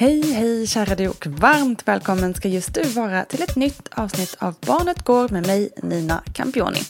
[0.00, 4.36] Hej, hej kära du och varmt välkommen ska just du vara till ett nytt avsnitt
[4.38, 6.80] av Barnet går med mig Nina Campioni.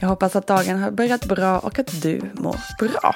[0.00, 3.14] Jag hoppas att dagen har börjat bra och att du mår bra.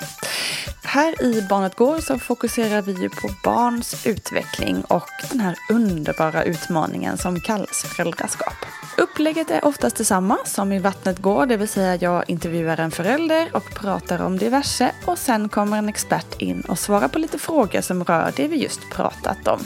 [0.85, 6.45] Här i Barnet går så fokuserar vi ju på barns utveckling och den här underbara
[6.45, 8.55] utmaningen som kallas föräldraskap.
[8.99, 13.49] Upplägget är oftast detsamma som i Vattnet går, det vill säga jag intervjuar en förälder
[13.53, 17.81] och pratar om diverse och sen kommer en expert in och svarar på lite frågor
[17.81, 19.65] som rör det vi just pratar pratat om.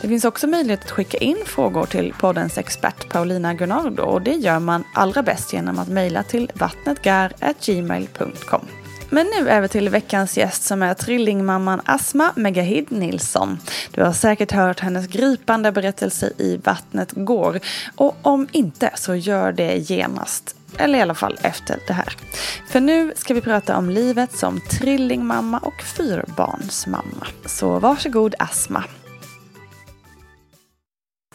[0.00, 4.34] Det finns också möjlighet att skicka in frågor till poddens expert Paulina Gunnardo och det
[4.34, 8.66] gör man allra bäst genom att mejla till vattnetgar.gmail.com.
[9.12, 13.58] Men nu över till veckans gäst som är trillingmamman Asma Megahid Nilsson.
[13.90, 17.60] Du har säkert hört hennes gripande berättelse i Vattnet går.
[17.96, 20.56] Och om inte så gör det genast.
[20.78, 22.16] Eller i alla fall efter det här.
[22.68, 27.26] För nu ska vi prata om livet som trillingmamma och fyrbarnsmamma.
[27.46, 28.84] Så varsågod Asma.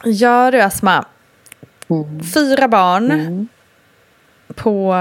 [0.03, 1.06] Ja du Asma.
[2.34, 3.12] Fyra barn.
[3.12, 3.47] Mm.
[4.56, 4.96] På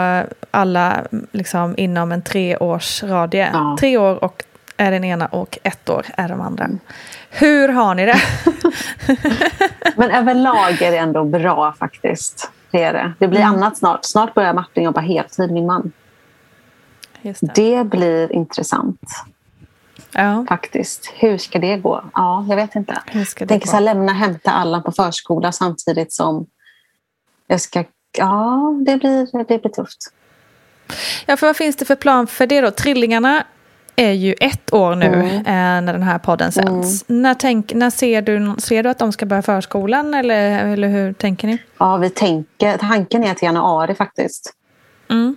[0.51, 3.51] alla liksom inom en treårsradie.
[3.53, 3.77] Ja.
[3.81, 4.45] Tre år och
[4.77, 6.69] är den ena och ett år är de andra.
[7.31, 8.21] Hur har ni det?
[9.97, 12.51] Men överlag är det ändå bra faktiskt.
[12.75, 13.12] Det är det.
[13.19, 13.55] Det blir Mm.
[13.55, 14.05] annat snart.
[14.05, 15.93] Snart börjar Martin jobba heltid, min man.
[17.23, 17.53] Just det.
[17.55, 19.01] Det blir intressant
[20.12, 21.13] Ja, faktiskt.
[21.17, 22.05] Hur ska det gå?
[22.15, 23.03] Ja, jag vet inte.
[23.13, 23.71] Jag det tänker gå?
[23.71, 26.47] så här, lämna hämta alla på förskola samtidigt som
[27.47, 27.84] jag ska...
[28.19, 29.98] Ja, det blir, det blir tufft.
[31.27, 32.71] Ja, för vad finns det för plan för det då?
[32.71, 33.45] Trillingarna
[33.97, 35.29] är ju ett år nu Mm.
[35.37, 35.43] eh,
[35.85, 37.05] när den här podden sänds.
[37.07, 41.13] När, tänk, när ser, du, ser du att de ska börja förskolan eller, eller hur
[41.13, 41.59] tänker ni?
[41.79, 42.79] Ja, vi tänker...
[42.79, 44.53] Tanken är till januari faktiskt.
[45.11, 45.37] Mm.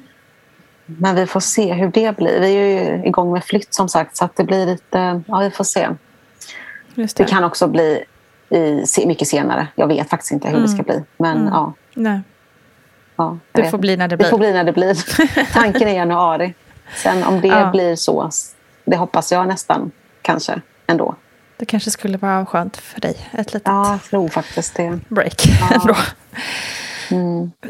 [0.86, 2.40] Men vi får se hur det blir.
[2.40, 5.22] Vi är ju igång med flytt som sagt så att det blir lite...
[5.28, 5.90] Ja, vi får se.
[6.96, 7.24] Det det.
[7.26, 8.04] kan också bli
[8.50, 9.68] i, mycket senare.
[9.76, 11.04] Jag vet faktiskt inte hur det ska bli.
[11.18, 11.54] Men Mm.
[11.54, 12.22] ja, Nej,
[13.16, 14.48] ja, det får bli när det det får blir.
[14.48, 15.54] bli när det blir.
[15.54, 16.54] Tanken är januari.
[16.96, 17.72] Sen om det Ja.
[17.72, 18.30] blir så,
[18.86, 19.92] det hoppas jag nästan
[20.22, 21.16] kanske ändå.
[21.58, 23.30] Det kanske skulle vara skönt för dig.
[23.32, 25.00] Ett litet Ja, jag tror faktiskt det.
[25.10, 25.42] break
[25.72, 25.96] ändå.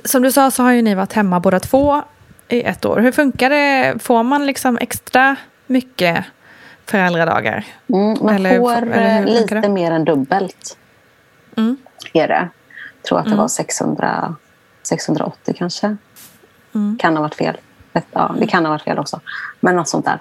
[0.06, 2.02] Som du sa så har ju ni varit hemma båda två
[2.50, 3.00] i ett år.
[3.00, 3.96] Hur funkar det?
[4.04, 5.36] Får man liksom extra
[5.68, 6.26] mycket
[6.86, 7.66] föräldradagar?
[7.90, 9.70] Mm, man Eller- får eller eh, lite det?
[9.70, 10.78] mer än dubbelt.
[11.58, 11.78] Mm.
[12.14, 12.50] Är det.
[13.02, 14.36] Jag tror att det var 600,
[14.84, 15.98] 680 kanske.
[16.76, 16.98] Mm.
[17.00, 17.58] Kan ha varit fel.
[18.12, 19.20] Ja, det kan ha varit fel också.
[19.60, 20.20] Men något sånt där.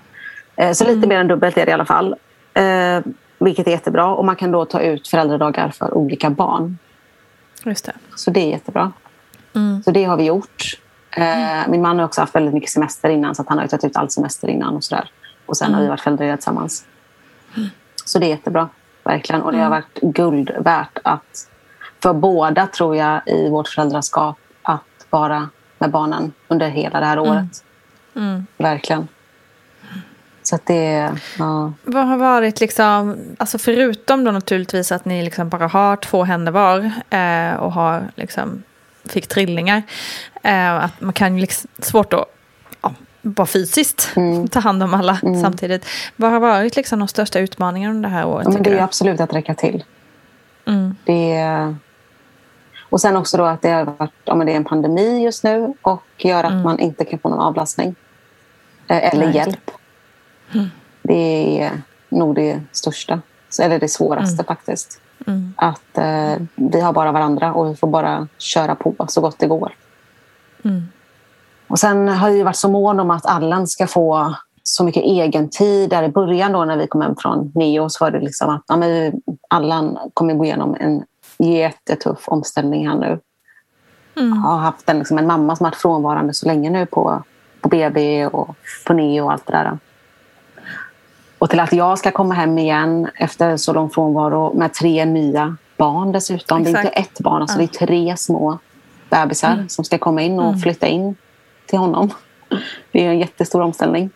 [0.57, 2.17] Eh, Så lite mer än dubbelt är det i alla fall.
[2.55, 3.01] Eh,
[3.39, 4.07] Vilket är jättebra.
[4.07, 6.79] Och man kan då ta ut föräldradagar för olika barn.
[7.65, 7.93] Just det.
[8.17, 8.93] Så det är jättebra.
[9.55, 9.83] Mm.
[9.83, 10.65] Så det har vi gjort.
[11.11, 13.97] Eh, min man har också haft väldigt mycket semester innan så han har tagit ut
[13.97, 15.11] all semester innan och sådär.
[15.47, 16.85] Och sen har vi varit föräldralediga tillsammans.
[18.05, 18.69] Så det är jättebra,
[19.05, 19.43] verkligen.
[19.43, 21.49] Och det har varit guld värt att
[22.03, 25.49] för båda tror jag i vårt föräldraskap att vara
[25.79, 27.65] med barnen under hela det här året.
[28.17, 28.47] Mm.
[28.57, 29.09] Verkligen.
[30.43, 31.73] Så att det, ja.
[31.85, 36.53] Vad har varit liksom, alltså förutom då naturligtvis att ni liksom bara har två händer
[36.53, 36.79] var
[37.11, 38.63] eh, och har liksom,
[39.05, 39.83] fick trillingar.
[40.43, 42.25] Eh, att man kan ju liksom, svårt att
[42.83, 44.15] ja, bara fysiskt
[44.51, 45.87] ta hand om alla samtidigt.
[46.17, 48.45] Vad har varit liksom de största utmaningarna under det här året?
[48.45, 48.81] Ja, men det är du?
[48.81, 49.85] absolut att räcka till.
[50.67, 50.97] Mm.
[51.05, 51.77] Det är...
[52.89, 55.75] Och sen också då att det, har varit, ja, det är en pandemi just nu
[55.83, 57.95] och gör att man inte kan få någon avlastning.
[58.89, 59.51] Eh, Eller Nej, just det.
[59.51, 59.71] hjälp.
[61.03, 63.21] Det är nog det största.
[63.63, 65.01] Eller det svåraste faktiskt.
[65.27, 65.55] Mm.
[65.57, 69.47] Att eh, vi har bara varandra och vi får bara köra på så gott det
[69.47, 69.73] går.
[70.65, 70.83] Mm.
[71.69, 75.51] Och sen har jag varit så mån om att Allan ska få så mycket egen
[75.51, 75.91] tid.
[75.91, 78.65] Där i början då när vi kom hem från Neo så var det liksom att
[78.67, 79.13] ja, men
[79.49, 81.05] Allan kommer gå igenom en
[81.39, 83.21] jättetuff omställning här nu.
[84.17, 84.29] Mm.
[84.29, 87.23] Jag har haft en, liksom, en mamma som varit frånvarande så länge nu på,
[87.67, 89.79] på BB och på Neo och allt det där.
[91.39, 95.57] Och till att jag ska komma hem igen efter så lång frånvaro med tre nya
[95.77, 96.63] barn dessutom.
[96.63, 96.87] Det är Exakt.
[96.87, 98.59] inte ett barn, alltså det är tre små
[99.11, 101.17] bebisar som ska komma in och flytta in
[101.67, 102.11] till honom.
[102.93, 104.11] Det är en jättestor omställning.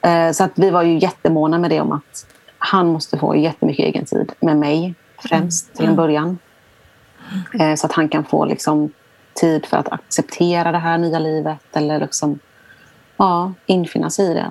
[0.00, 2.26] Eh, Så att vi var ju jättemåna med det om att
[2.58, 6.38] han måste få jättemycket egen tid med mig främst till en början.
[7.60, 8.92] Eh, Så att han kan få liksom
[9.42, 12.38] tid för att acceptera det här nya livet eller liksom,
[13.16, 14.50] ja, infinna sig i det.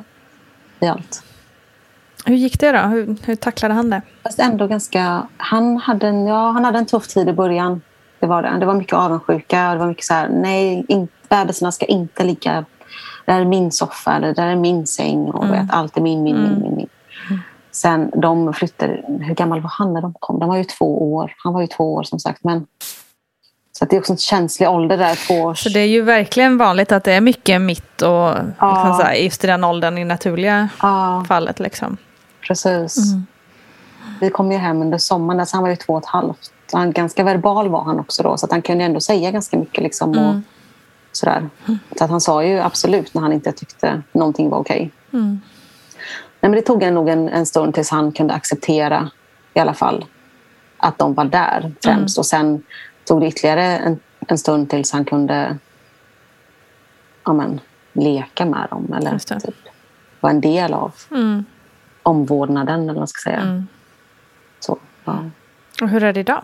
[0.79, 1.23] I allt.
[2.25, 2.79] Hur gick det då?
[2.79, 4.01] Hur, hur tacklade han det?
[4.23, 5.27] Fast ändå ganska...
[5.37, 7.81] Han hade, en, ja, han hade en tuff tid i början.
[8.19, 8.57] Det var, det.
[8.59, 9.73] Det var mycket avundsjuka.
[9.73, 12.65] Det var mycket så här, nej, in, bebisarna ska inte ligga...
[13.25, 15.31] Det här är min soffa eller det här är min säng.
[15.31, 16.89] Och vet, allt är min, min, min, min, min.
[17.71, 19.03] Sen de flyttade...
[19.07, 20.39] Hur gammal var han när de kom?
[20.39, 21.33] De var ju två år.
[21.37, 22.43] Han var ju två år som sagt.
[22.43, 22.67] Men,
[23.81, 25.27] så att det är också en känslig ålder där.
[25.27, 28.95] Två års, Så det är ju verkligen vanligt att det är mycket mitt och liksom
[28.97, 31.59] så här, just i den åldern i naturliga Ja, fallet.
[31.59, 31.97] Liksom.
[32.47, 32.97] precis.
[34.19, 35.39] Vi kom ju hem under sommaren.
[35.39, 36.51] Alltså han var ju två och ett halvt.
[36.73, 38.37] Han, ganska verbal var han också då.
[38.37, 39.83] Så han kunde ändå säga ganska mycket.
[39.83, 40.35] Liksom, och,
[41.11, 41.49] sådär.
[41.97, 44.91] Så att han sa ju absolut när han inte tyckte någonting var okej.
[45.11, 45.39] Nej,
[46.39, 49.09] men det tog nog en, en stund tills han kunde acceptera
[49.53, 50.05] i alla fall
[50.77, 52.17] att de var där främst.
[52.17, 52.63] Och sen
[53.11, 55.57] tog det ytterligare en, en stund tills han kunde
[57.25, 57.59] ja, men,
[57.93, 58.93] leka med dem.
[58.93, 59.55] Eller typ,
[60.19, 61.45] vara en del av Mm.
[62.03, 62.81] omvårdnaden.
[62.81, 63.63] Eller vad man ska säga.
[64.59, 65.23] Så, ja.
[65.81, 66.41] Och hur är det idag?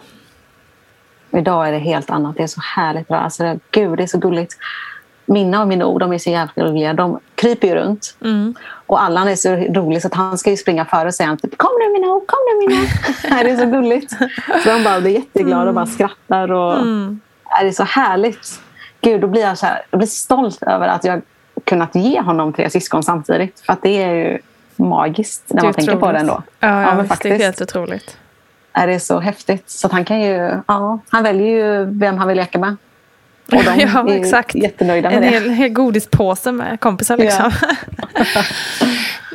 [1.31, 2.35] Idag är det helt annat.
[2.37, 3.17] Det är så härligt bra.
[3.17, 4.57] Alltså, det, gud, det är så gulligt.
[5.29, 6.93] Minna och Minou, de är så jävla roliga.
[6.93, 8.17] De kryper ju runt.
[8.85, 11.57] Och Allan är så rolig så att han ska ju springa före och säga typ,
[11.57, 12.87] Kom nu Minou, kom nu Minou.
[13.43, 14.11] det är så gulligt.
[14.63, 16.51] Så de bara blir jätteglada och bara skrattar.
[16.51, 16.85] Och,
[17.61, 18.61] Det är så härligt.
[19.01, 21.21] Gud, då blir jag så, här, jag blir stolt över att jag
[21.63, 23.59] kunnat ge honom tre syskon samtidigt.
[23.59, 24.37] För att det är ju
[24.75, 26.43] magiskt när är man tänker på det ändå.
[26.59, 28.17] Ja, ja, men visst, det är helt otroligt.
[28.73, 29.69] är det så häftigt.
[29.69, 32.75] Så han kan ju, ja, han väljer ju vem han vill leka med.
[33.51, 34.55] Och de ja, är exakt.
[34.55, 35.29] jättenöjda med en det.
[35.29, 37.51] hel, hel godispåse med kompisar liksom.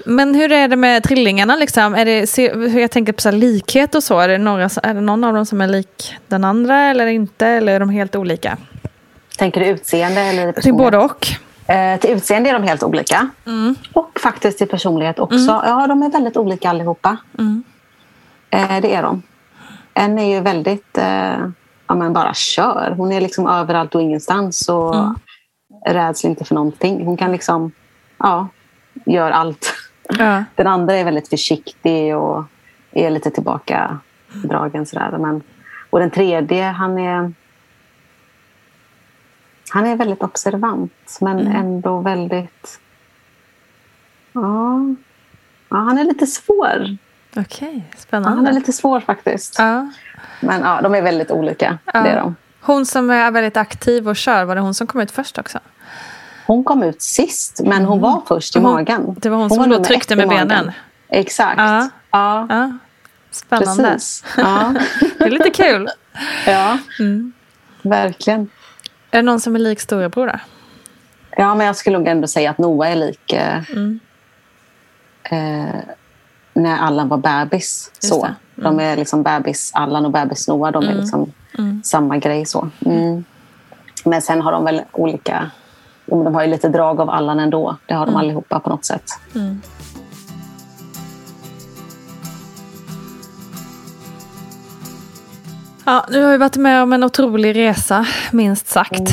[0.06, 1.94] Men hur är det med trillingarna liksom?
[1.94, 2.38] Är det,
[2.70, 4.18] hur jag tänker på så här likhet och så.
[4.20, 7.46] Är det, några, är det någon av dem som är lik den andra eller inte?
[7.46, 8.56] Eller är de helt olika?
[9.38, 10.92] Tänker du utseende eller Till personlighet?
[10.92, 11.26] både och.
[11.74, 13.28] Eh, till utseende är de helt olika.
[13.92, 15.62] Och faktiskt till personlighet också.
[15.64, 17.16] Ja, de är väldigt olika allihopa.
[18.50, 19.22] Eh, det är de.
[19.94, 21.36] En är ju väldigt, eh,
[21.92, 22.94] ja men bara kör.
[22.96, 24.94] Hon är liksom överallt och ingenstans och
[25.86, 27.04] räds inte för någonting.
[27.06, 27.72] Hon kan liksom,
[28.18, 28.48] ja,
[29.06, 29.74] gör allt.
[30.18, 30.44] Ja.
[30.54, 32.44] Den andra är väldigt försiktig och
[32.90, 34.86] är lite tillbakadragen.
[34.86, 35.18] Sådär.
[35.18, 35.42] Men,
[35.90, 37.32] och den tredje, han är,
[39.70, 42.80] han är väldigt observant men ändå väldigt...
[44.32, 44.80] Ja,
[45.68, 46.96] ja, han är lite svår
[47.36, 48.36] Okej, Ja, spännande.
[48.36, 49.56] han är lite svår faktiskt.
[49.58, 49.90] ja.
[50.40, 51.78] Men ja, de är väldigt olika.
[51.92, 52.00] Ja.
[52.02, 52.36] Det är de.
[52.60, 55.58] Hon som är väldigt aktiv och kör, var det hon som kom ut först också?
[56.46, 59.14] Hon kom ut sist, men hon var först i Hon- magen.
[59.18, 60.72] det var hon som då nummer tryckte med benen.
[61.08, 61.58] Exakt.
[61.58, 61.88] Ja.
[62.10, 62.72] Ja, Ja,
[63.30, 63.82] spännande.
[63.84, 64.24] precis.
[64.36, 64.74] Ja.
[65.18, 65.88] Det är lite kul.
[66.46, 66.78] ja.
[67.00, 67.32] Mm.
[67.82, 68.40] verkligen.
[69.10, 70.38] Är det någon som är lik storebror då?
[71.36, 74.00] Ja, men jag skulle nog ändå säga att Noah är lik eh, Mm.
[75.22, 75.61] eh,
[76.72, 77.90] när Allan var bebis.
[77.94, 78.24] Just Så.
[78.24, 78.34] det.
[78.54, 80.72] De är liksom bebis Allan och bebis Noah.
[80.72, 81.32] De är liksom
[81.84, 82.46] samma grej.
[82.46, 82.68] så.
[82.86, 83.24] Mm.
[84.04, 85.50] Men sen har de väl olika...
[86.06, 87.76] De har ju lite drag av Allan ändå.
[87.86, 89.04] Det har de allihopa på något sätt.
[95.84, 99.10] Ja, du har ju varit med om en otrolig resa, minst sagt.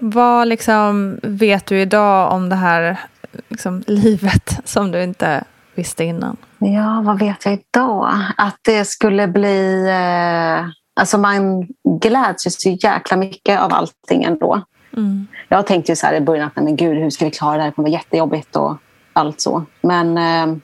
[0.00, 3.00] Vad liksom vet du idag om det här
[3.48, 6.36] liksom, livet som du inte visste innan?
[6.64, 8.14] Ja, vad vet jag idag?
[8.36, 9.88] Att det skulle bli...
[9.88, 11.68] Eh, alltså man
[12.00, 14.62] gläds ju så jäkla mycket av allting ändå.
[14.96, 15.26] Mm.
[15.48, 17.62] Jag tänkte ju så här i början att men gud, hur ska vi klara det
[17.62, 17.70] här?
[17.70, 18.76] Det kommer vara jättejobbigt och
[19.12, 19.64] allt så.
[19.80, 20.56] Men eh,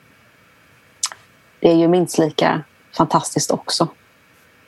[1.59, 2.61] det är ju minst lika
[2.97, 3.87] fantastiskt också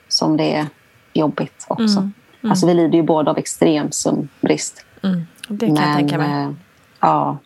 [0.08, 0.68] som det är
[1.14, 2.00] jobbigt också.
[2.00, 2.14] Mm.
[2.44, 4.86] Alltså vi lider ju båda av extrem sömnbrist.
[5.04, 5.22] Mm.
[5.48, 6.44] Det kan jag tänka mig.
[6.44, 6.52] eh,
[7.00, 7.38] ja,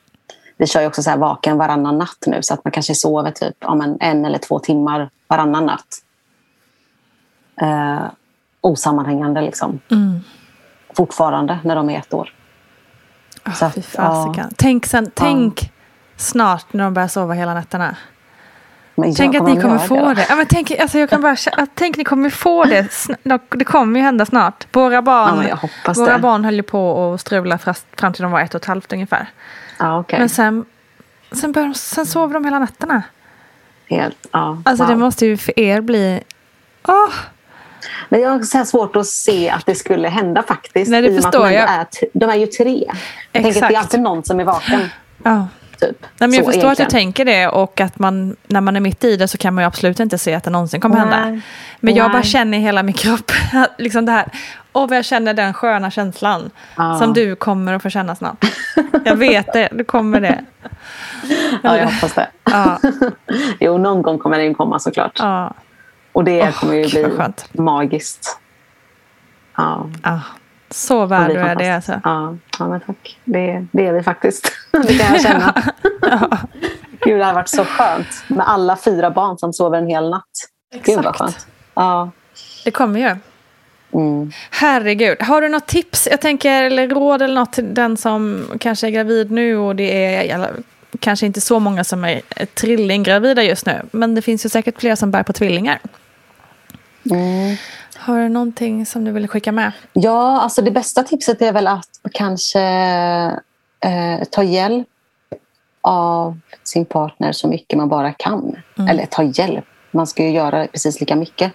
[0.57, 3.31] vi kör ju också så här vaken varannan natt nu så att man kanske sover
[3.31, 6.01] typ ja, men en eller två timmar varannan natt.
[7.61, 8.05] Eh,
[8.61, 9.79] osammanhängande liksom.
[9.91, 10.19] Mm.
[10.93, 12.33] Fortfarande när de är ett år.
[13.43, 14.49] Ah, Så att, fasiken.
[14.57, 15.71] Tänk, sen, tänk
[16.17, 17.95] snart när de börjar sova hela nätterna.
[18.95, 20.13] Men Tänk att ni kommer få då?
[20.13, 20.25] det.
[20.29, 21.35] Ja, men tänk, alltså jag kan bara,
[21.73, 22.87] tänk ni kommer få det.
[23.49, 24.67] Det kommer ju hända snart.
[24.71, 25.59] Våra barn, Ja,
[25.95, 26.19] våra det.
[26.19, 27.57] barn höll ju på att strula
[27.97, 29.27] fram till de var ett och ett halvt ungefär.
[29.79, 30.19] Ja, okej.
[30.19, 30.65] Men sen,
[31.31, 33.03] sen, de, sen sover de hela nätterna.
[33.89, 34.91] Helt, ja, Alltså wow.
[34.93, 36.23] det måste ju för er bli...
[36.87, 37.13] Åh,
[38.09, 40.91] Men jag har så svårt att se att det skulle hända faktiskt.
[40.91, 41.69] Nej, det förstår jag.
[41.69, 42.83] Är, de är ju tre.
[42.87, 42.97] Jag
[43.31, 43.73] tänker att det Exakt.
[43.73, 44.89] är alltid någon som är vaken.
[45.23, 45.47] ja.
[45.79, 46.01] Typ.
[46.01, 46.89] Nej, men jag Så förstår att du egentligen.
[47.13, 49.67] tänker det och att man, när man är mitt i det så kan man ju
[49.67, 51.25] absolut inte se att det någonsin kommer hända.
[51.29, 51.41] Nej.
[51.79, 53.31] Men jag bara känner i hela min kropp,
[53.77, 54.25] liksom det här,
[54.71, 56.99] och vad jag känner den sköna känslan Ja.
[56.99, 58.45] som du kommer att få känna snart.
[59.05, 60.45] Jag vet det, du kommer det.
[61.63, 62.27] Ja, jag hoppas det.
[62.43, 62.79] Ja,
[63.59, 65.11] Jo, någon gång kommer den komma såklart.
[65.19, 65.53] ja,
[66.13, 67.07] Och det Åh, kommer ju bli
[67.51, 68.39] magiskt.
[69.57, 69.89] Ja.
[70.69, 72.01] Så värd du är det alltså.
[72.03, 73.19] Ja, ja men tack.
[73.25, 74.51] Det, det är vi faktiskt.
[74.71, 75.63] Det kan jag känna.
[77.05, 80.23] Gud, det har varit så skönt med alla fyra barn som sover en hel natt.
[80.73, 81.17] Gud vad Exakt.
[81.17, 81.47] skönt.
[81.73, 82.11] Ja.
[82.65, 83.15] Det kommer ju.
[83.93, 84.31] Mm.
[84.51, 86.07] Herregud, har du något tips?
[86.11, 90.05] Jag tänker, eller råd eller något till den som kanske är gravid nu och det
[90.05, 90.51] är eller,
[90.99, 93.81] kanske inte så många som är är trillinggravida just nu.
[93.91, 95.79] Men det finns ju säkert fler som bär på tvillingar.
[97.11, 97.55] Mm.
[98.05, 99.71] Har du någonting som du vill skicka med?
[99.93, 102.61] Ja, alltså det bästa tipset är väl att kanske
[103.79, 104.87] eh, ta hjälp
[105.81, 108.55] av sin partner så mycket man bara kan.
[108.89, 111.53] Eller ta hjälp, man ska ju göra precis lika mycket.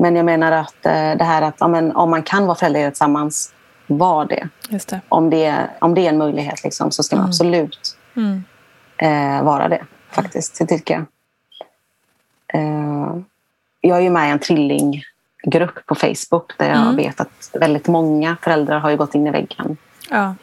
[0.00, 2.90] Men jag menar att eh, det här att ja, men, om man kan vara föräldralediga
[2.90, 3.52] tillsammans,
[3.86, 4.48] var det.
[4.68, 5.00] Just det.
[5.08, 8.44] Om det, om det är en möjlighet liksom, så ska man absolut Mm.
[8.96, 9.84] eh, vara det.
[10.10, 11.04] Faktiskt, det tycker jag.
[12.54, 13.16] Eh,
[13.80, 14.38] jag är ju med i en
[15.44, 19.30] trillinggrupp på Facebook där jag vet att väldigt många föräldrar har ju gått in i
[19.30, 19.76] väggen.
[20.10, 20.34] Ja,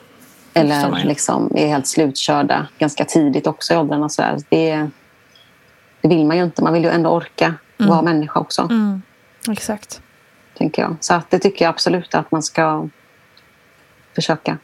[0.53, 4.09] Eller liksom är helt slutkörda ganska tidigt också i åldrarna.
[4.09, 4.37] Så där.
[4.49, 4.89] Det,
[6.01, 6.63] det vill man ju inte.
[6.63, 8.61] Man vill ju ändå orka vara människa också.
[8.61, 9.01] Mm.
[9.49, 10.01] Exakt.
[10.57, 10.95] Tänker jag.
[10.99, 12.87] Så att det tycker jag absolut att man ska
[14.15, 14.57] försöka.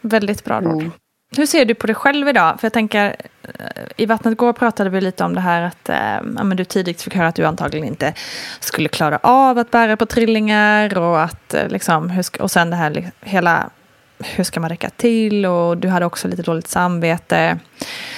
[0.00, 0.72] Väldigt bra råd.
[0.72, 0.90] Mm.
[1.36, 2.60] Hur ser du på dig själv idag?
[2.60, 5.96] För jag tänker, eh, i Vattnet går pratade vi lite om det här att eh,
[6.36, 8.14] ja, men du tidigt fick höra att du antagligen inte
[8.60, 12.76] skulle klara av att bära på trillingar och att eh, liksom, hur och sen det
[12.76, 13.70] här hela
[14.18, 17.58] hur ska man räcka till och du hade också lite dåligt samvete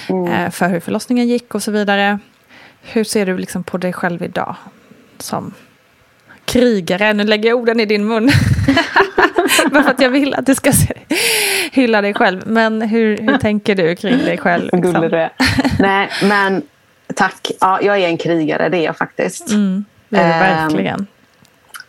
[0.09, 2.19] eh, för hur förlossningen gick och så vidare.
[2.81, 4.55] Hur ser du liksom på dig själv idag
[5.17, 5.53] som
[6.45, 7.13] krigare?
[7.13, 8.29] Nu lägger jag orden i din mun.
[9.73, 10.71] Bara för att jag vill att du ska
[11.71, 12.41] hylla dig själv.
[12.45, 14.63] Men hur, hur tänker du kring dig själv?
[14.63, 14.81] Liksom?
[14.81, 15.31] gullig du är.
[15.79, 16.61] Nej, men
[17.15, 17.51] tack.
[17.59, 19.49] Ja, jag är en krigare, det är jag faktiskt.
[19.51, 21.07] Mm, det är det Ehm, verkligen.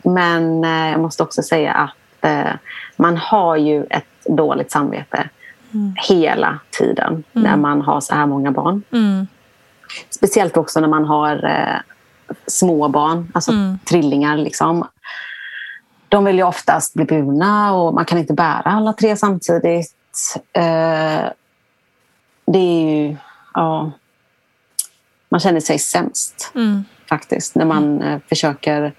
[0.02, 2.52] Men eh, jag måste också säga att eh,
[2.96, 5.28] man har ju ett dåligt samvete
[6.08, 8.82] hela tiden när man har så här många barn.
[8.92, 9.26] Mm,
[10.10, 11.80] Speciellt också när man har eh,
[12.46, 13.52] små barn, alltså
[13.88, 14.36] trillingar.
[14.36, 14.86] Liksom.
[16.14, 19.94] De vill ju oftast bli burna och man kan inte bära alla tre samtidigt.
[20.52, 21.24] Eh,
[22.46, 23.16] det är ju...
[23.54, 23.90] Ja,
[25.28, 26.52] man känner sig sämst.
[26.54, 27.54] mm, faktiskt.
[27.54, 28.92] När man eh, försöker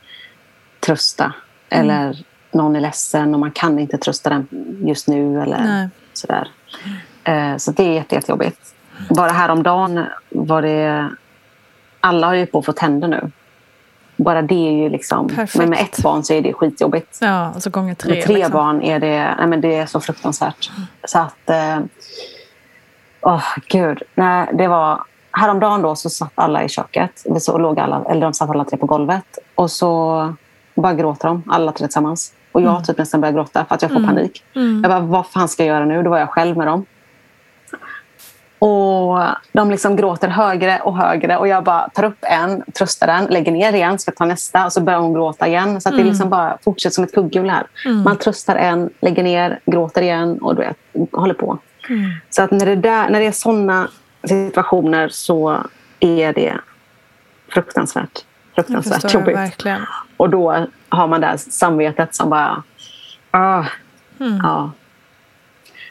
[0.80, 1.34] trösta
[1.70, 4.48] eller någon är ledsen och man kan inte trösta den
[4.88, 5.90] just nu eller Nej.
[6.14, 6.52] sådär.
[7.24, 8.76] Eh, så det är jätte, jättejobbigt.
[9.10, 11.10] Bara häromdagen var det...
[12.00, 13.32] Alla har ju på att få tänder nu.
[14.16, 15.28] Bara det är ju liksom...
[15.28, 15.56] Perfekt.
[15.56, 17.18] Men med ett barn så är det skitjobbigt.
[17.22, 18.14] Ja, och så gånger tre.
[18.14, 18.52] Med tre liksom.
[18.54, 20.72] barn är det, nej men det är så fruktansvärt.
[21.08, 21.50] Så att...
[21.50, 21.80] eh,
[23.22, 24.02] Åh, gud.
[24.16, 25.04] Nej, det var...
[25.32, 27.24] Häromdagen då så satt alla i köket.
[27.26, 29.38] Vi så låg alla, eller de satt alla tre på golvet.
[29.56, 30.34] Och så
[30.76, 32.34] bara gråter de, alla tre tillsammans.
[32.52, 34.44] Och jag typ nästan börjar gråta för att jag får panik.
[34.54, 36.04] Jag bara, vad fan ska jag göra nu?
[36.04, 36.86] Då var jag själv med dem.
[38.60, 39.20] Och
[39.52, 41.38] de liksom gråter högre och högre.
[41.38, 44.66] Och jag bara tar upp en, tröstar den, lägger ner igen, ska ta nästa.
[44.66, 45.82] Och så börjar hon gråta igen.
[45.82, 47.68] Så att det liksom bara fortsätter som ett kugghjul här.
[48.04, 50.78] Man tröstar en, lägger ner, gråter igen och du vet,
[51.12, 51.58] håller på.
[52.30, 53.88] Så att när det, där, när det är såna
[54.28, 55.64] situationer så
[56.00, 56.58] är det
[57.50, 58.26] fruktansvärt.
[58.56, 59.36] Fruktansvärt jobbigt.
[59.36, 59.82] verkligen.
[60.18, 62.64] Och då har man det här samvetet som bara...
[63.32, 63.66] Ah,
[64.18, 64.72] ja.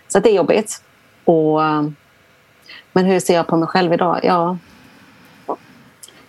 [0.09, 0.83] Så det är jobbigt.
[1.25, 1.61] Och,
[2.95, 4.21] men hur ser jag på mig själv idag?
[4.23, 4.59] Ja,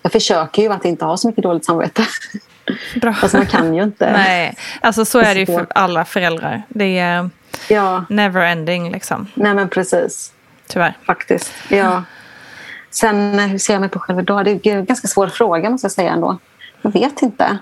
[0.02, 2.06] jag försöker ju att inte ha så mycket dåligt samvete.
[3.02, 3.14] Bra.
[3.14, 4.12] Fast man kan ju inte.
[4.12, 6.64] Nej, alltså så är det ju för alla föräldrar.
[6.70, 7.30] Det är
[7.70, 9.28] Ja, never ending liksom.
[9.34, 10.34] nej men precis.
[10.68, 10.98] Tyvärr.
[11.06, 11.54] Faktiskt.
[11.70, 12.04] Ja.
[12.90, 14.46] Sen hur ser jag mig på själv idag?
[14.46, 16.38] Det är en ganska svår fråga måste jag säga ändå.
[16.82, 17.58] Jag vet inte.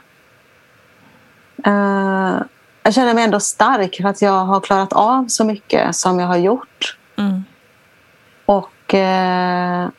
[1.66, 2.42] Eh,
[2.84, 6.28] jag känner mig ändå stark för att jag har klarat av så mycket som jag
[6.28, 6.98] har gjort.
[7.18, 7.44] Mm.
[8.94, 9.90] Eh,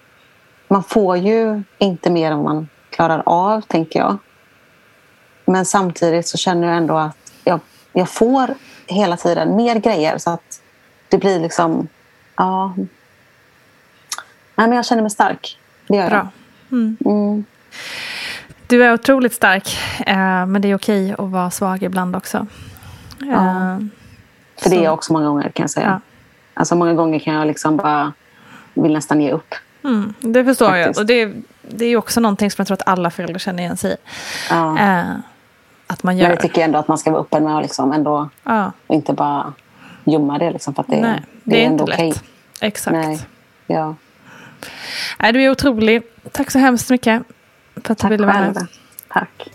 [0.69, 4.17] man får ju inte mer än man klarar av, tänker jag.
[5.45, 7.61] Men samtidigt så känner jag ändå att jag,
[7.93, 8.55] jag får
[8.87, 10.61] hela tiden mer grejer så att
[11.09, 11.89] det blir liksom...
[12.37, 12.75] Ja.
[14.57, 15.59] Nej, men jag känner mig stark.
[15.89, 16.29] Det gör Bra.
[16.69, 16.79] jag.
[17.07, 17.45] Mm.
[18.67, 22.47] Du är otroligt stark, eh, men det är okej att vara svag ibland också.
[23.23, 23.79] Eh,
[24.63, 25.87] För det är jag också många gånger kan jag säga.
[25.87, 26.01] Ja.
[26.55, 28.13] Alltså många gånger kan jag liksom bara
[28.75, 29.55] vill nästan ge upp.
[29.85, 30.97] Mm, det förstår Faktiskt.
[30.97, 31.03] jag.
[31.03, 31.33] Och det,
[31.63, 33.97] det är också någonting som jag tror att alla föräldrar känner igen sig i.
[34.51, 34.79] Ja.
[34.79, 35.05] Eh,
[35.87, 36.31] att man Men gör.
[36.31, 39.13] jag tycker ändå att man ska vara öppen med att liksom ändå ja, och inte
[39.13, 39.53] bara
[40.05, 40.51] gömma det.
[40.51, 42.09] Liksom, för att det, nej, det, det är ändå inte okej.
[42.09, 42.23] lätt.
[42.61, 42.95] Exakt.
[42.95, 43.21] Nej.
[43.67, 43.95] Ja.
[45.19, 46.03] Nej, du är otrolig.
[46.33, 47.23] Tack så hemskt mycket
[47.75, 48.67] för att du Tack ville vara med.
[49.09, 49.51] Tack.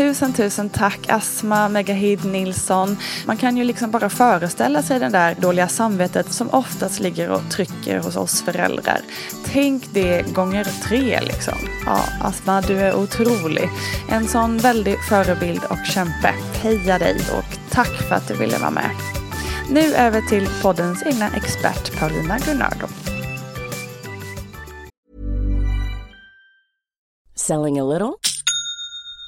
[0.00, 2.96] Tusen, tusen tack Asma Megahid Nilsson.
[3.26, 7.50] Man kan ju liksom bara föreställa sig det där dåliga samvetet som oftast ligger och
[7.50, 9.00] trycker hos oss föräldrar.
[9.46, 11.54] Tänk det gånger tre liksom.
[11.86, 13.68] Ja, Asma, du är otrolig.
[14.08, 16.34] En sån väldig förebild och kämpe.
[16.62, 18.90] Heja dig och tack för att du ville vara med.
[19.70, 22.86] Nu över till poddens egna expert Paulina Gunnardo.
[27.34, 28.29] Selling a little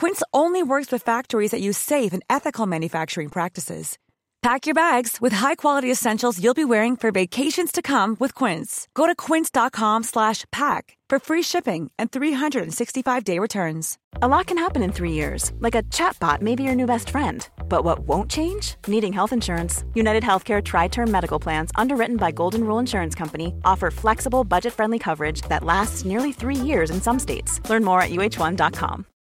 [0.00, 3.98] Quince only works with factories that use safe and ethical manufacturing practices.
[4.42, 8.86] Pack your bags with high-quality essentials you'll be wearing for vacations to come with Quince.
[8.94, 13.98] Go to quince.com slash pack for free shipping and 365-day returns.
[14.22, 17.10] A lot can happen in three years, like a chatbot may be your new best
[17.10, 17.48] friend.
[17.68, 18.76] But what won't change?
[18.86, 19.84] Needing health insurance.
[19.94, 24.72] United Healthcare Tri Term Medical Plans, underwritten by Golden Rule Insurance Company, offer flexible, budget
[24.72, 27.60] friendly coverage that lasts nearly three years in some states.
[27.68, 29.04] Learn more at uh1.com.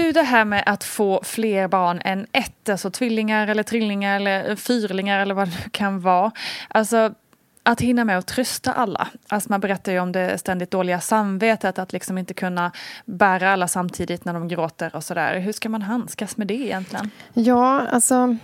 [0.00, 4.56] Du, det här med att få fler barn än ett, alltså tvillingar eller trillingar eller
[4.56, 6.30] fyrlingar eller vad det kan vara.
[6.68, 7.14] Alltså,
[7.62, 9.08] att hinna med att trösta alla.
[9.28, 12.72] Alltså man berättar ju om det ständigt dåliga samvetet, att liksom inte kunna
[13.04, 15.38] bära alla samtidigt när de gråter och sådär.
[15.38, 17.10] Hur ska man handskas med det egentligen?
[17.32, 18.36] Ja, alltså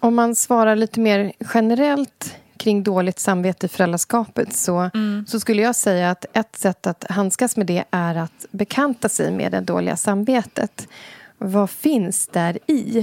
[0.00, 2.36] om man svarar lite mer generellt
[2.68, 5.24] kring dåligt samvete i föräldraskapet så, mm.
[5.28, 9.32] så skulle jag säga att ett sätt att handskas med det är att bekanta sig
[9.32, 10.88] med det dåliga samvetet.
[11.38, 12.98] Vad finns där i?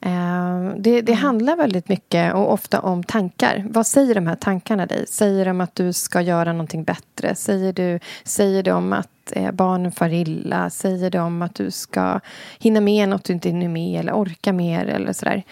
[0.00, 1.16] Eh, det, det, mm.
[1.16, 3.64] handlar väldigt mycket och ofta om tankar.
[3.70, 5.06] Vad säger de här tankarna dig?
[5.08, 7.34] Säger de att du ska göra någonting bättre?
[7.34, 10.70] Säger, du, säger de att eh, barnen far illa?
[10.70, 12.20] Säger de att du ska
[12.58, 14.86] hinna med något du inte hinner med eller orka mer?
[14.86, 15.42] Eller sådär.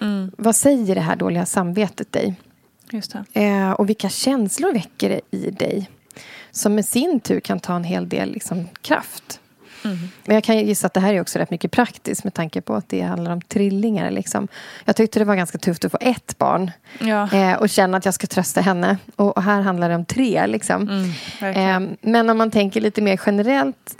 [0.00, 0.30] Mm.
[0.38, 2.36] Vad säger det här dåliga samvetet dig?
[2.92, 5.90] Just eh, och vilka känslor väcker det i dig?
[6.50, 9.40] Som med sin tur kan ta en hel del liksom, kraft.
[9.84, 9.98] Mm.
[10.24, 12.74] Men jag kan gissa att det här är också rätt mycket praktiskt med tanke på
[12.74, 14.10] att det handlar om trillingar.
[14.10, 14.48] Liksom.
[14.84, 17.32] Jag tyckte det var ganska tufft att få ett barn ja.
[17.32, 18.96] eh, och känna att jag ska trösta henne.
[19.16, 20.46] Och, och här handlar det om tre.
[20.46, 20.88] Liksom.
[21.40, 23.96] Mm, eh, men om man tänker lite mer generellt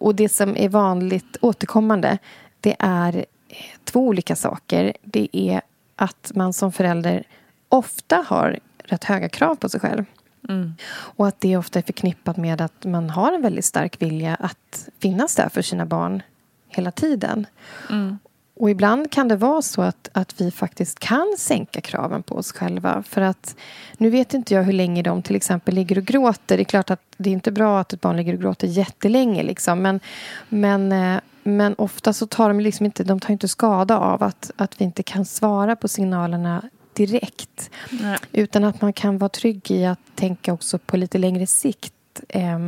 [0.00, 2.18] och det som är vanligt återkommande
[2.60, 4.92] det är eh, två olika saker.
[5.02, 5.60] Det är
[5.96, 7.24] att man som förälder
[7.72, 10.04] ofta har rätt höga krav på sig själv.
[10.48, 10.74] Mm.
[10.90, 14.88] Och att det ofta är förknippat med att man har en väldigt stark vilja att
[14.98, 16.22] finnas där för sina barn
[16.68, 17.46] hela tiden.
[17.90, 18.18] Mm.
[18.54, 22.52] Och ibland kan det vara så att, att vi faktiskt kan sänka kraven på oss
[22.52, 23.02] själva.
[23.02, 23.56] För att
[23.98, 26.56] nu vet inte jag hur länge de till exempel ligger och gråter.
[26.56, 29.42] Det är klart att det är inte bra att ett barn ligger och gråter jättelänge.
[29.42, 29.82] Liksom.
[29.82, 30.00] Men,
[30.48, 34.50] men, eh, men ofta så tar de liksom inte, de tar inte skada av att,
[34.56, 36.62] att vi inte kan svara på signalerna
[36.94, 37.70] direkt.
[37.90, 38.18] Nej.
[38.32, 41.94] Utan att man kan vara trygg i att tänka också på lite längre sikt
[42.28, 42.58] eh,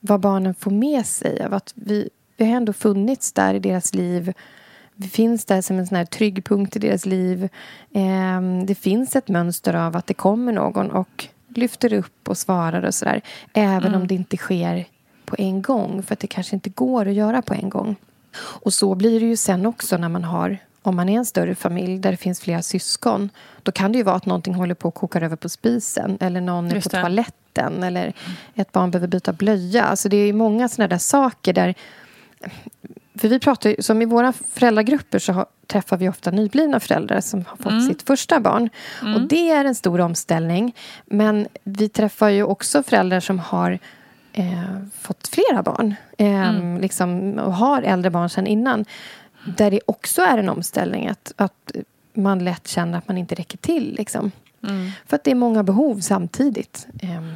[0.00, 3.94] vad barnen får med sig av att vi, vi har ändå funnits där i deras
[3.94, 4.32] liv.
[4.94, 7.48] Vi finns där som en sån här trygg punkt i deras liv.
[7.94, 12.82] Eh, det finns ett mönster av att det kommer någon och lyfter upp och svarar
[12.82, 13.20] och sådär.
[13.52, 14.00] Även mm.
[14.00, 14.84] om det inte sker
[15.24, 16.02] på en gång.
[16.02, 17.96] För att det kanske inte går att göra på en gång.
[18.36, 21.54] Och så blir det ju sen också när man har om man är en större
[21.54, 23.30] familj där det finns flera syskon
[23.62, 26.40] då kan det ju vara att någonting håller på att koka över på spisen eller
[26.40, 28.12] någon är på toaletten eller
[28.54, 29.84] ett barn behöver byta blöja.
[29.84, 31.74] Alltså det är många sådana där saker där
[33.18, 37.44] för vi pratar som i våra föräldragrupper så har, träffar vi ofta nyblivna föräldrar som
[37.48, 37.88] har fått mm.
[37.88, 38.70] sitt första barn.
[39.02, 39.14] Mm.
[39.14, 40.74] Och det är en stor omställning.
[41.04, 43.78] Men vi träffar ju också föräldrar som har
[44.32, 44.62] eh,
[45.00, 45.94] fått flera barn.
[46.18, 46.80] Eh, mm.
[46.80, 48.84] liksom, och har äldre barn sedan innan.
[49.56, 51.08] Där det också är en omställning.
[51.08, 51.72] Att, att
[52.14, 53.94] man lätt känner att man inte räcker till.
[53.98, 54.30] Liksom.
[54.62, 54.90] Mm.
[55.06, 56.86] För att det är många behov samtidigt.
[57.02, 57.32] Ehm,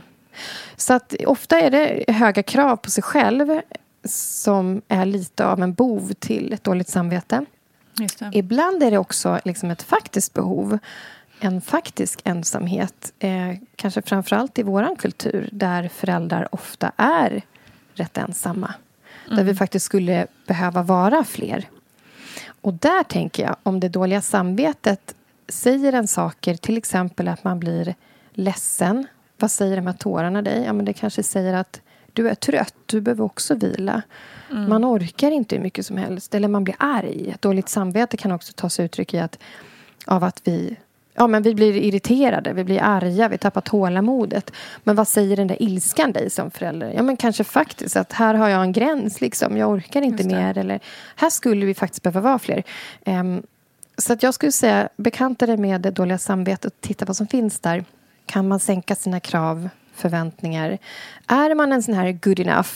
[0.77, 3.61] så att ofta är det höga krav på sig själv
[4.05, 7.45] som är lite av en bov till ett dåligt samvete.
[8.33, 10.79] Ibland är det också liksom ett faktiskt behov.
[11.41, 13.13] En faktisk ensamhet.
[13.19, 17.43] Eh, kanske framförallt i vår kultur där föräldrar ofta är
[17.95, 18.75] rätt ensamma.
[19.27, 19.37] Mm.
[19.37, 21.69] Där vi faktiskt skulle behöva vara fler.
[22.61, 25.15] Och där tänker jag, om det dåliga samvetet
[25.49, 27.95] säger en saker, till exempel att man blir
[28.33, 29.07] ledsen.
[29.39, 30.63] Vad säger de här tårarna dig?
[30.67, 31.81] Ja, men det kanske säger att
[32.13, 34.03] du är trött, du behöver också vila.
[34.51, 34.69] Mm.
[34.69, 37.31] Man orkar inte hur mycket som helst, eller man blir arg.
[37.31, 39.39] Ett dåligt samvete kan också ta sig uttryck i att,
[40.07, 40.77] av att vi
[41.21, 44.53] Ja, men vi blir irriterade, vi blir arga, vi tappar tålamodet.
[44.85, 46.93] Men vad säger den där ilskan dig som förälder?
[46.97, 49.57] Ja, men kanske faktiskt att här har jag en gräns, liksom.
[49.57, 50.59] jag orkar inte mer.
[50.59, 50.81] Eller
[51.17, 52.63] här skulle vi faktiskt behöva vara fler.
[53.07, 53.43] Um,
[53.99, 57.27] så att jag skulle säga, bekanta dig med det dåliga samvetet och titta vad som
[57.27, 57.85] finns där.
[58.27, 60.79] Kan man sänka sina krav, förväntningar?
[61.27, 62.71] Är man en sån här good enough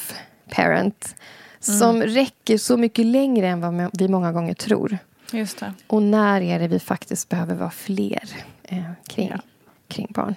[0.51, 1.15] parent
[1.69, 1.79] mm.
[1.79, 4.99] som räcker så mycket längre än vad vi många gånger tror?
[5.33, 5.73] Just det.
[5.87, 8.23] Och när är det vi faktiskt behöver vara fler
[8.63, 9.39] eh, kring, ja.
[9.89, 10.35] kring barn?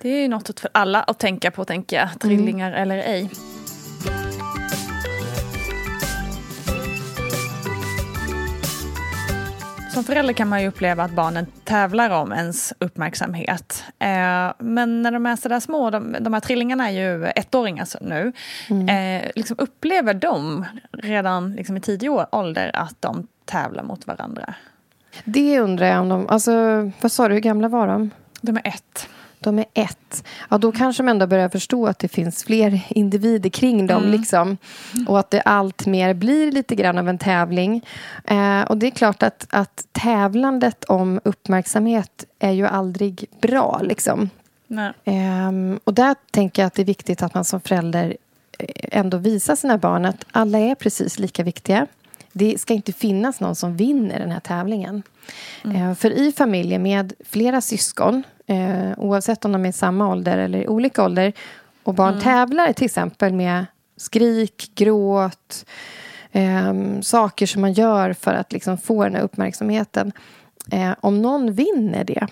[0.00, 2.20] Det är ju något för alla att tänka på, tänker jag.
[2.20, 2.82] Trillingar mm.
[2.82, 3.30] eller ej.
[9.92, 13.84] Som förälder kan man ju uppleva att barnen tävlar om ens uppmärksamhet.
[13.98, 18.32] Eh, men när de är sådär små, de, de här trillingarna är ju ettåringar nu,
[18.70, 18.88] mm.
[19.22, 24.54] eh, liksom upplever de redan liksom i tidig ålder att de tävlar mot varandra?
[25.24, 26.28] Det undrar jag om de...
[26.28, 26.52] Alltså,
[27.00, 28.10] vad sa du, hur gamla var de?
[28.40, 29.08] De är ett
[29.42, 30.24] de är ett.
[30.48, 34.02] Ja, då kanske man ändå börjar förstå att det finns fler individer kring dem.
[34.02, 34.20] Mm.
[34.20, 34.56] Liksom.
[35.08, 37.86] Och att det allt mer blir lite grann av en tävling.
[38.24, 43.80] Eh, och det är klart att, att tävlandet om uppmärksamhet är ju aldrig bra.
[43.82, 44.30] Liksom.
[45.04, 48.16] Eh, och där tänker jag att det är viktigt att man som förälder
[48.58, 51.86] eh, ändå visar sina barn att alla är precis lika viktiga.
[52.32, 55.02] Det ska inte finnas någon som vinner den här tävlingen.
[55.64, 55.76] Mm.
[55.76, 60.38] Eh, för i familjer med flera syskon eh, oavsett om de är i samma ålder
[60.38, 61.32] eller i olika ålder
[61.82, 62.22] och barn mm.
[62.22, 63.66] tävlar till exempel med
[63.96, 65.64] skrik, gråt
[66.32, 70.12] eh, saker som man gör för att liksom få den här uppmärksamheten.
[70.70, 72.26] Eh, om någon vinner det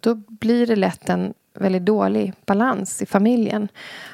[0.00, 3.68] då blir det lätt en väldigt dålig balans i familjen.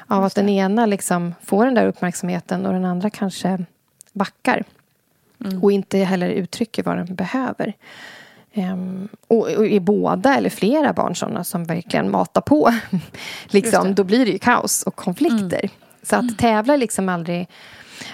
[0.07, 3.65] Av att den ena liksom får den där uppmärksamheten och den andra kanske
[4.13, 4.63] backar.
[5.45, 5.63] Mm.
[5.63, 7.73] Och inte heller uttrycker vad den behöver.
[8.55, 12.73] Um, och, och är båda eller flera barn sådana som verkligen matar på,
[13.47, 15.59] liksom, då blir det ju kaos och konflikter.
[15.59, 15.71] Mm.
[16.03, 17.47] Så att tävla är liksom aldrig,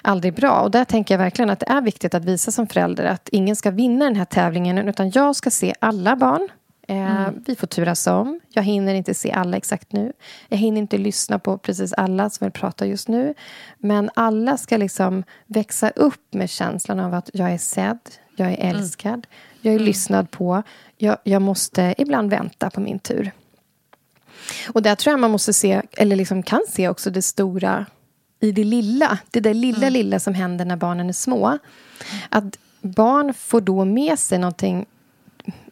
[0.02, 0.62] aldrig bra.
[0.62, 3.56] Och där tänker jag verkligen att det är viktigt att visa som förälder att ingen
[3.56, 6.50] ska vinna den här tävlingen utan jag ska se alla barn.
[6.90, 7.44] Eh, mm.
[7.46, 8.40] Vi får turas om.
[8.50, 10.14] Jag hinner inte se alla exakt nu.
[10.48, 13.34] Jag hinner inte lyssna på precis alla som vill prata just nu.
[13.78, 18.00] Men alla ska liksom växa upp med känslan av att jag är sedd,
[18.36, 18.76] jag är mm.
[18.76, 19.14] älskad.
[19.14, 19.26] Mm.
[19.62, 19.86] Jag är mm.
[19.86, 20.64] lyssnad på.
[20.98, 23.32] Jag, jag, måste ibland vänta på min tur.
[24.68, 27.86] Och där tror jag man måste se, eller liksom kan se också det stora
[28.40, 29.20] i det lilla.
[29.32, 29.94] Det där lilla, mm.
[29.94, 31.58] lilla som händer när barnen är små.
[32.30, 34.86] Att barn får då med sig någonting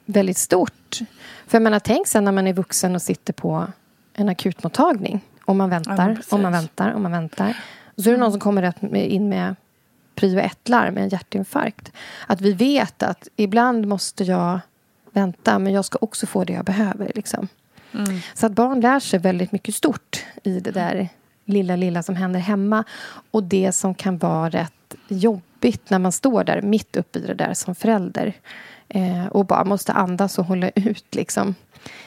[0.07, 0.99] väldigt stort.
[1.47, 3.67] För jag menar, tänk sen när man är vuxen och sitter på
[4.13, 5.21] en akutmottagning.
[5.45, 7.57] Och man väntar, ja, och man väntar, och man väntar.
[7.95, 9.55] Och så är det någon som kommer in med
[10.15, 11.91] prio ett-larm, en hjärtinfarkt.
[12.27, 14.59] Att vi vet att ibland måste jag
[15.11, 17.11] vänta, men jag ska också få det jag behöver.
[17.15, 17.47] Liksom.
[17.93, 18.19] Mm.
[18.33, 21.09] Så att barn lär sig väldigt mycket stort i det där
[21.45, 22.83] lilla, lilla som händer hemma.
[23.31, 27.33] Och det som kan vara rätt jobbigt när man står där mitt uppe i det
[27.33, 28.33] där som förälder.
[28.89, 31.15] Eh, och bara måste andas och hålla ut.
[31.15, 31.55] Liksom.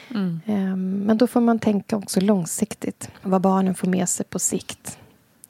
[0.09, 0.41] Mm.
[0.45, 3.09] Eh, men då får man tänka också långsiktigt.
[3.21, 4.97] Vad barnen får med sig på sikt.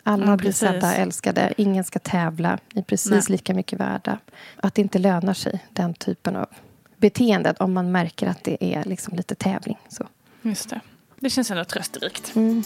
[0.03, 1.53] Alla ja, blir sedda, älskade.
[1.57, 2.59] Ingen ska tävla.
[2.73, 3.23] Ni är precis Nej.
[3.27, 4.17] lika mycket värda.
[4.55, 6.47] Att det inte lönar sig, den typen av
[6.97, 9.77] beteende om man märker att det är liksom lite tävling.
[9.89, 10.07] Så.
[10.41, 10.79] Just det.
[11.19, 12.35] Det känns ändå trösterikt.
[12.35, 12.63] Mm.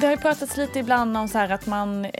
[0.00, 2.10] Det har ju pratats lite ibland om så att man eh,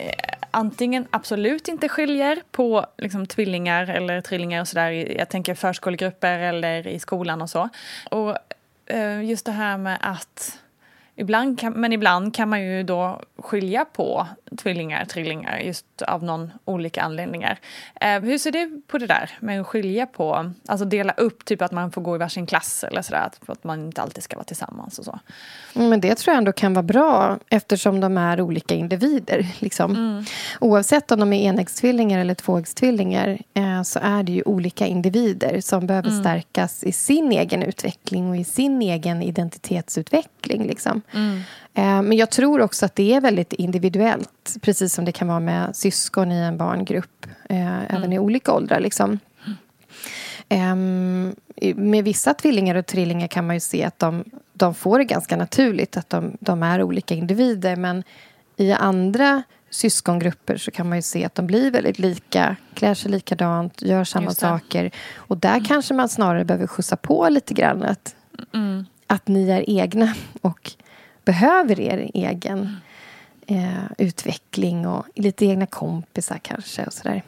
[0.51, 4.91] antingen absolut inte skiljer på liksom, tvillingar eller trillingar och sådär.
[4.91, 7.69] Jag tänker förskolegrupper eller i skolan och så.
[8.11, 8.39] Och
[8.91, 10.59] Eh, just det här med att
[11.17, 16.51] Ibland kan, men ibland kan man ju då skilja på tvillingar, trillingar just av någon
[16.65, 17.59] olika anledningar.
[18.01, 21.63] Eh, hur ser du på det där med att skilja på, alltså dela upp, typ
[21.63, 24.37] att man får gå i varsin klass eller sådär, att, att man inte alltid ska
[24.37, 25.19] vara tillsammans och så?
[25.75, 29.47] Mm, men det tror jag ändå kan vara bra eftersom de är olika individer.
[29.59, 29.91] Liksom.
[29.91, 30.25] Mm.
[30.61, 35.87] Oavsett om de är enäggstvillingar eller tvåäggstvillingar eh, så är det ju olika individer som
[35.87, 36.21] behöver mm.
[36.21, 40.67] stärkas i sin egen utveckling och i sin egen identitetsutveckling.
[40.67, 41.00] Liksom.
[41.13, 41.41] Mm.
[42.09, 45.77] Men jag tror också att det är väldigt individuellt precis som det kan vara med
[45.77, 47.85] syskon i en barngrupp, eh, mm.
[47.89, 48.81] även i olika åldrar.
[48.81, 49.19] Liksom.
[50.49, 51.37] Um,
[51.75, 55.37] med vissa tvillingar och trillingar kan man ju se att de, de får det ganska
[55.37, 58.05] naturligt att de, de, är olika individer men
[58.57, 63.11] i andra syskongrupper så kan man ju se att de blir väldigt lika, klär sig
[63.11, 64.91] likadant, gör samma saker.
[65.17, 65.65] Och där mm.
[65.65, 67.83] kanske man snarare behöver skjutsa på lite grann.
[67.83, 68.15] Att,
[68.55, 68.87] mm.
[69.07, 70.73] att ni är egna och
[71.25, 72.77] behöver er egen
[73.47, 77.23] eh, utveckling och lite egna kompisar kanske och sådär.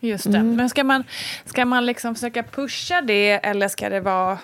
[0.00, 0.38] Just det.
[0.38, 0.56] Mm.
[0.56, 1.04] Men ska man,
[1.44, 4.38] ska man liksom försöka pusha det eller ska det vara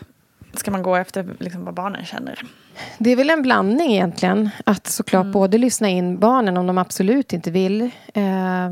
[0.57, 2.42] Ska man gå efter liksom vad barnen känner?
[2.99, 4.51] Det är väl en blandning egentligen.
[4.66, 5.33] Att såklart mm.
[5.33, 7.83] både lyssna in barnen om de absolut inte vill.
[8.14, 8.70] Eh,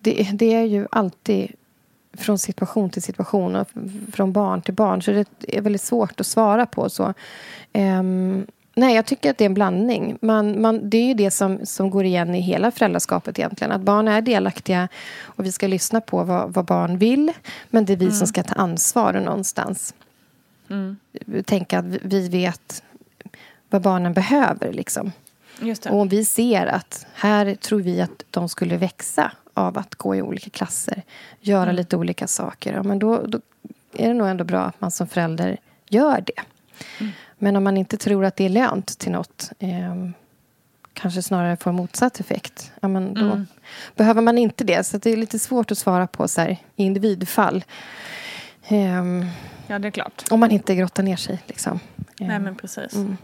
[0.00, 1.52] det, det, är ju alltid
[2.12, 3.68] från situation till situation och
[4.12, 5.02] från barn till barn.
[5.02, 6.88] Så det är väldigt svårt att svara på.
[6.88, 7.14] så.
[7.72, 8.02] Eh,
[8.74, 10.18] Nej, jag tycker att det är en blandning.
[10.20, 13.72] Man, man, det är ju det som, som går igen i hela föräldraskapet egentligen.
[13.72, 14.88] Att barn är delaktiga
[15.22, 17.32] och vi ska lyssna på vad, vad barn vill.
[17.70, 18.16] Men det är vi mm.
[18.16, 19.94] som ska ta ansvar någonstans.
[20.70, 20.96] Mm.
[21.44, 22.82] Tänka att vi vet
[23.70, 24.72] vad barnen behöver.
[24.72, 25.12] Liksom.
[25.90, 30.16] Och om vi ser att här tror vi att de skulle växa av att gå
[30.16, 31.02] i olika klasser,
[31.40, 31.76] göra mm.
[31.76, 33.40] lite olika saker, ja, men då, då,
[33.92, 36.42] är det nog ändå bra att man som förälder gör det.
[37.00, 37.12] Mm.
[37.42, 39.94] Men om man inte tror att det är lönt till något eh,
[40.92, 43.46] kanske snarare får motsatt effekt, ja, men då mm.
[43.96, 44.84] behöver man inte det.
[44.84, 47.64] Så det är lite svårt att svara på så här, i individfall.
[48.68, 49.04] Eh,
[49.66, 50.24] ja, det är klart.
[50.30, 51.42] Om man inte grottar ner sig.
[51.46, 51.80] Liksom.
[52.18, 52.94] Nej, men precis.
[52.94, 53.16] Mm.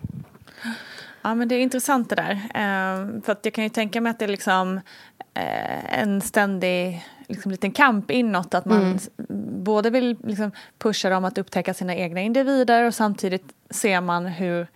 [1.26, 2.32] Ja, men det är intressant det där.
[2.32, 4.80] Eh, för att jag kan ju tänka mig att det är liksom
[5.34, 8.54] eh, en ständig liksom, liten kamp inåt.
[8.54, 8.98] Att man mm.
[9.64, 14.66] både vill liksom, pusha dem att upptäcka sina egna individer och samtidigt ser man hur,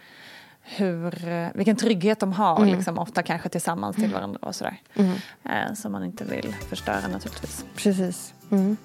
[0.61, 2.77] hur, eh, vilken trygghet de har, mm.
[2.77, 4.77] liksom, ofta kanske tillsammans till varandra och sådär.
[4.95, 5.13] Mm.
[5.45, 7.65] Eh, som man inte vill förstöra naturligtvis.
[7.77, 8.35] Precis.
[8.51, 8.77] Mm.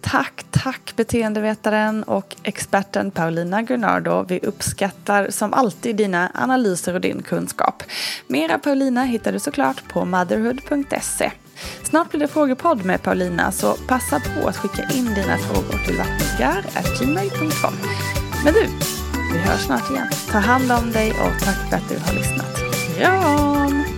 [0.00, 4.24] Tack, tack beteendevetaren och experten Paulina Gunnardo.
[4.28, 7.82] Vi uppskattar som alltid dina analyser och din kunskap.
[8.26, 11.30] Mera Paulina hittar du såklart på motherhood.se.
[11.82, 15.96] Snart blir det frågepodd med Paulina så passa på att skicka in dina frågor till
[15.96, 17.74] vattengar.gmail.com.
[18.44, 18.66] Men du,
[19.32, 20.06] vi hörs snart igen.
[20.30, 22.58] Ta hand om dig och tack för att du har lyssnat.
[22.96, 23.97] Kram!